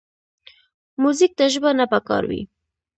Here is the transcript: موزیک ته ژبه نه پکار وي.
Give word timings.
موزیک 1.01 1.31
ته 1.37 1.45
ژبه 1.53 1.69
نه 1.79 1.85
پکار 1.91 2.23
وي. 2.29 2.41